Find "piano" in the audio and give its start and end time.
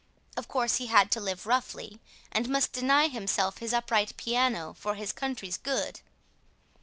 4.17-4.73